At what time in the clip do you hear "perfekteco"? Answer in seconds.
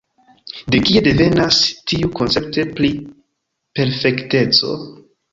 3.81-4.73